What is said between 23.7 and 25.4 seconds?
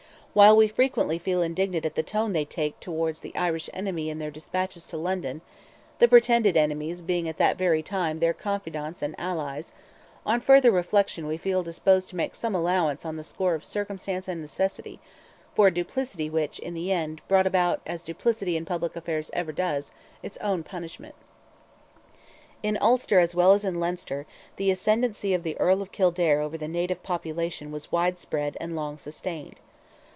Leinster, the ascendency